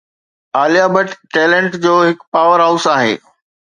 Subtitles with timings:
[0.57, 3.13] Alia Bhatt talent جو هڪ powerhouse آهي